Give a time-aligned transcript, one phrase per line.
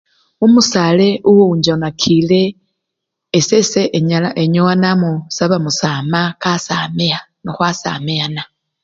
[0.45, 2.41] Omusale owunchonakile,
[3.37, 4.29] esese enyala!
[4.43, 8.43] enyowa namusaba musama kasamya no khwasamiyana.